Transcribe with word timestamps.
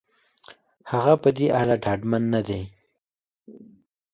هغه 0.91 1.13
په 1.21 1.29
دې 1.37 1.47
اړه 1.59 1.75
ډاډمن 1.83 2.23
نه 2.33 2.41
دی. 2.47 2.63